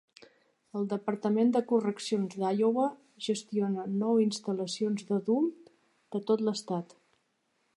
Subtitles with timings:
[0.77, 2.85] El Departament de Correccions d'Iowa
[3.27, 5.71] gestiona nou instal·lacions d'adults
[6.17, 6.97] de tot l'estat.